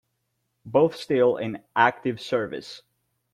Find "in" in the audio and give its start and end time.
1.37-1.61